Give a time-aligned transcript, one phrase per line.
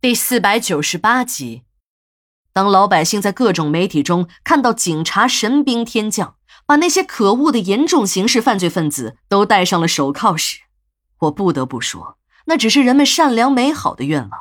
[0.00, 1.64] 第四百九十八集，
[2.52, 10.60] 当老百姓在各种媒体中看到警察神兵天降，把那些可恶的严重刑事犯罪分子都戴上了手铐时，
[11.22, 12.16] 我不得不说，
[12.46, 14.40] 那只是人们善良美好的愿望。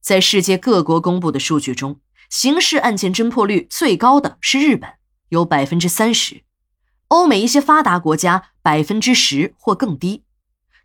[0.00, 2.00] 在世界各国公布的数据中，
[2.30, 4.88] 刑事案件侦破率最高的是日本，
[5.28, 6.44] 有百分之三十；
[7.08, 10.24] 欧美一些发达国家百分之十或更低。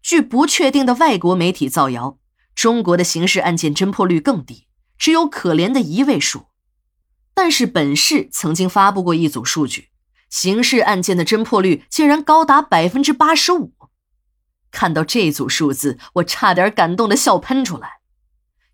[0.01, 2.17] 据不确定的外国媒体造谣。
[2.58, 4.66] 中国的刑事案件侦破率更低，
[4.98, 6.48] 只有可怜的一位数。
[7.36, 9.89] 但是本市曾经发布过一组数据，
[10.28, 13.74] 刑事案件的侦破率竟然高达百分之八十五。
[14.71, 18.00] 看到这组数字，我差点感动的笑喷出来。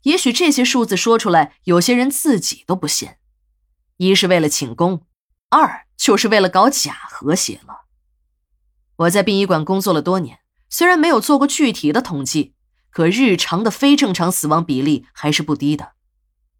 [0.03, 3.09] 也许这些数字说出来，有些人自己都不信。
[3.97, 5.05] 一是为了请功，
[5.49, 7.81] 二就是为了搞假和谐了。
[8.95, 12.53] 我在殡仪馆工作了多年，虽然没有做过具体的统计。
[12.93, 15.93] 可日常的非正常死亡比例还是不低的。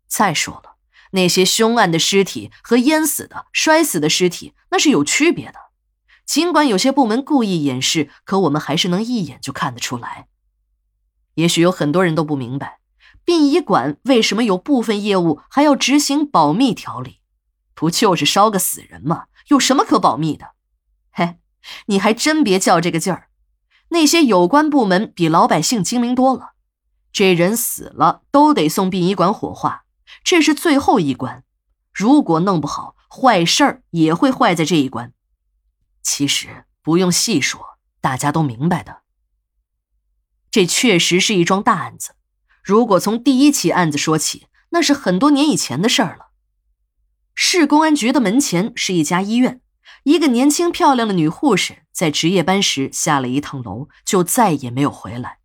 [0.08, 0.78] 再说了，
[1.12, 5.60] 那些凶案的尸体和淹死的、摔死的尸体那是有区别的。
[6.26, 10.28] 尽管有些部门故意掩饰，可我们还是能一眼就看得出来。
[11.36, 12.80] 也许有很多人都不明白，
[13.24, 17.20] 殡仪馆为什么有部分业务还要执行保密条例？
[17.76, 19.26] 不就是烧个死人吗？
[19.50, 20.52] 有什么可保密的？
[21.12, 21.38] 嘿，
[21.88, 23.30] 你还真别较这个劲儿。
[23.94, 26.54] 那些有关部门比老百姓精明多了，
[27.12, 29.86] 这人死了都得送殡仪馆火化，
[30.24, 31.44] 这是最后一关。
[31.94, 35.14] 如果弄不好，坏事儿也会坏在这一关。
[36.02, 39.04] 其实不用细说，大家都明白的。
[40.50, 42.16] 这确实是一桩大案子。
[42.64, 46.32] 如果从第一起案子说起，那是很多年以前的事儿了。
[47.36, 49.62] 市公安局的门前是一家医院。
[50.04, 55.38] 一个年轻漂亮的女护士在值夜班时下了一趟楼，就再也没有回来。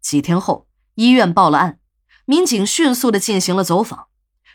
[0.00, 1.78] 几天后，医院报了案，
[2.24, 4.08] 民警迅速的进行了走访。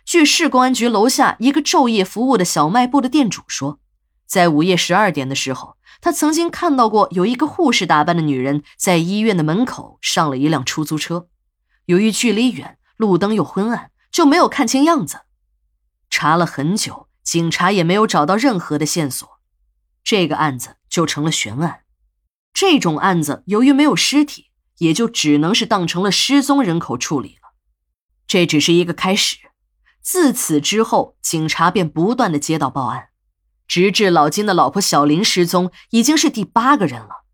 [0.04, 3.80] 据市公安局楼下一个昼夜服务的小卖部的店主说，
[4.26, 11.28] 在午夜十二点的时候，他曾经看到过有一个护士打扮的女人在医院的门口上了一辆出租车。
[11.86, 15.22] 由于距离远，路灯又昏暗，就没有看清样子。
[16.10, 17.08] 查了很久。
[17.24, 19.28] 警察也没有找到任何的线索，
[20.04, 21.82] 这个案子就成了悬案。
[22.54, 24.48] 这种案子由于没有尸体，
[24.80, 27.54] 也就只能是当成了失踪人口处理了。
[28.28, 29.38] 这只是一个开始，
[30.02, 33.10] 自此之后，警察便不断的接到报案，
[33.68, 37.26] 直至老金的老婆小林失踪，已经是第八个人了。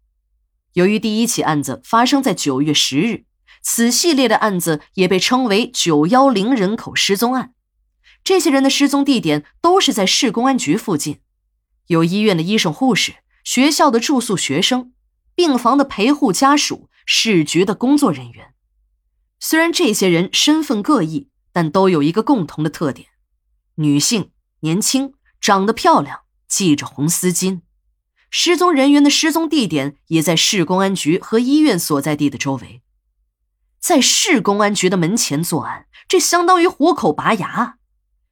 [0.73, 3.25] 由于第一起案子发生在九月十日，
[3.63, 7.53] 此系列的案子也被称为“九幺零人口失踪案”。
[8.27, 11.21] 这些人的失踪地点都是在市公安局附近，
[11.85, 14.91] 有医院的医生、护士，学校的住宿学生，
[15.33, 18.53] 病房的陪护家属，市局的工作人员。
[19.39, 23.07] 虽然这些人身份各异，但都有一个共同的特点：
[23.75, 27.61] 女性，年轻，长得漂亮，系着红丝巾。
[28.29, 32.81] 失踪人员的失踪地点也在市公安局和医院所在地的周围。
[33.79, 37.76] 在市公安局的门前作案，这相当于虎口拔牙。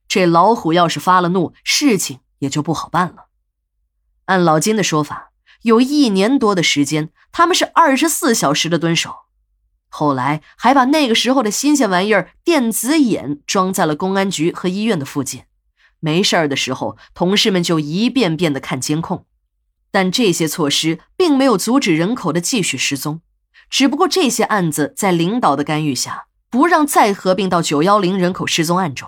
[0.07, 3.25] 这老虎要是发了怒，事情也就不好办了。
[4.25, 5.31] 按老金的说法，
[5.63, 9.25] 有一年多的时间，他们是二十四小时的蹲守。
[9.89, 15.43] 后来还把那个时候的新鲜玩意儿电子眼装在了公安局和医院的附近。
[15.99, 19.25] 没事儿的时候，同事们就一遍遍的看监控。
[19.91, 23.21] 但这些措施并没有阻止人口的继续失踪，
[23.69, 29.07] 只不过这些案子在领导的干预下，不让再合并到九幺零人口失踪案中。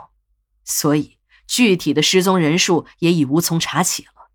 [0.69, 1.17] 所以，
[1.47, 4.29] 具体的失踪人数也已无从查起了。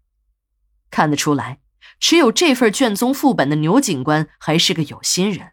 [0.91, 1.61] 看得出来，
[2.01, 5.53] 持有这份卷宗副本的牛警官还是个有心人。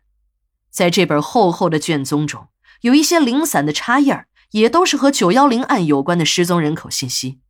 [0.72, 2.48] 在这本厚厚的卷宗中，
[2.82, 7.42] 有一些零散的插页也都是和九幺零案有关的失踪人口信息。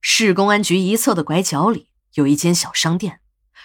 [0.00, 3.20] 市公安局一侧的拐角里有一间小商店，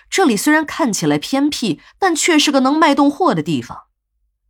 [0.08, 3.86] 这里虽然看起来偏僻，但却是个能卖动货的地方。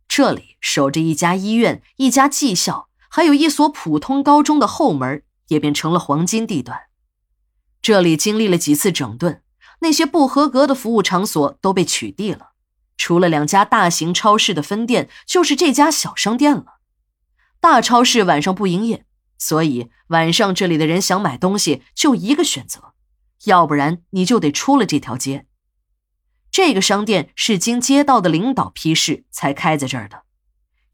[0.06, 2.87] 这里守着一家医院，一家技校。
[3.08, 6.82] 还有一所普通高中的后门也变成了黄金地段。
[7.80, 9.42] 这里经历了几次整顿，
[9.80, 12.50] 那些不合格的服务场所都被取缔了。
[12.96, 16.78] 除了两家大型超市的分店，就是这家小商店了。
[17.60, 19.06] 大超市晚上不营业，
[19.38, 22.92] 所以晚上这里的人想买东西就一个选择，
[23.44, 25.46] 要不然你就得出了这条街。
[26.50, 30.24] 这个商店是经街道的领导批示才开在这儿的。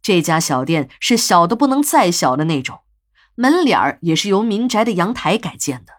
[0.05, 2.81] 这家小店是小的不能再小的那种，
[3.37, 5.95] 门脸儿也是由民宅的阳台改建的。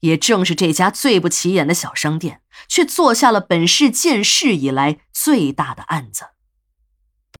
[0.00, 6.26] 也正是这家最不起眼的小商店，却做下了本市建市以来最大的案子。